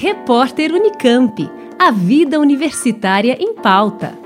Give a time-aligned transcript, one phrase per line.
[0.00, 1.50] Repórter Unicamp.
[1.76, 4.16] A vida universitária em pauta.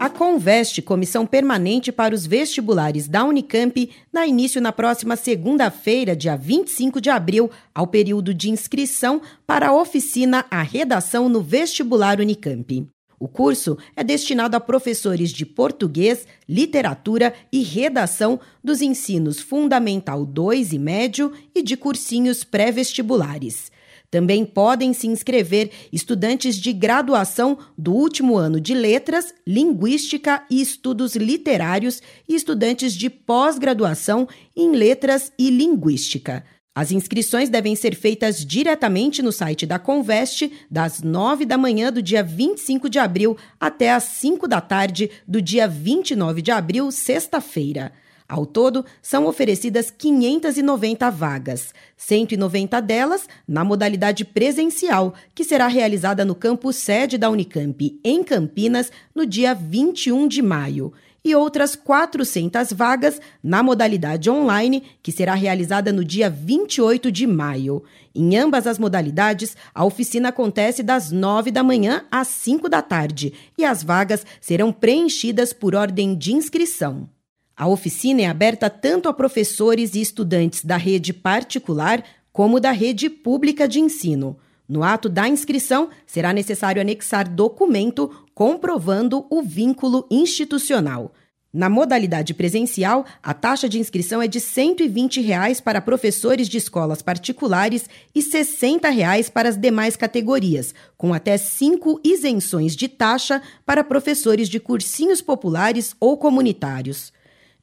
[0.00, 6.34] A Conveste, Comissão Permanente para os Vestibulares da Unicamp, dá início na próxima segunda-feira, dia
[6.34, 12.93] 25 de abril, ao período de inscrição para a oficina A Redação no Vestibular Unicamp.
[13.24, 20.74] O curso é destinado a professores de português, literatura e redação dos ensinos Fundamental 2
[20.74, 23.72] e Médio e de cursinhos pré-vestibulares.
[24.10, 31.16] Também podem se inscrever estudantes de graduação do último ano de Letras, Linguística e Estudos
[31.16, 36.44] Literários e estudantes de pós-graduação em Letras e Linguística.
[36.74, 42.02] As inscrições devem ser feitas diretamente no site da Conveste, das 9 da manhã do
[42.02, 47.92] dia 25 de abril até às 5 da tarde do dia 29 de abril, sexta-feira.
[48.28, 56.34] Ao todo, são oferecidas 590 vagas, 190 delas na modalidade presencial, que será realizada no
[56.34, 60.92] campus sede da Unicamp, em Campinas, no dia 21 de maio
[61.24, 67.82] e outras 400 vagas na modalidade online, que será realizada no dia 28 de maio.
[68.14, 73.32] Em ambas as modalidades, a oficina acontece das 9 da manhã às 5 da tarde
[73.56, 77.08] e as vagas serão preenchidas por ordem de inscrição.
[77.56, 83.08] A oficina é aberta tanto a professores e estudantes da rede particular como da rede
[83.08, 84.36] pública de ensino.
[84.68, 91.12] No ato da inscrição, será necessário anexar documento comprovando o vínculo institucional.
[91.52, 97.00] Na modalidade presencial, a taxa de inscrição é de 120 reais para professores de escolas
[97.00, 103.84] particulares e 60 reais para as demais categorias, com até cinco isenções de taxa para
[103.84, 107.12] professores de cursinhos populares ou comunitários.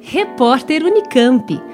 [0.00, 1.73] Repórter Unicamp.